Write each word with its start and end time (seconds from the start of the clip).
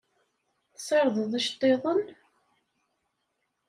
Tessardeḍ 0.73 1.31
iceṭṭiḍen? 1.39 2.01